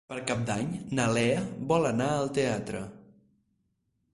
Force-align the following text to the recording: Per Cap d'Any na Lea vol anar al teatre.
Per 0.11 0.15
Cap 0.29 0.39
d'Any 0.45 0.71
na 0.99 1.05
Lea 1.17 1.43
vol 1.73 1.85
anar 1.91 2.07
al 2.15 2.33
teatre. 2.39 2.83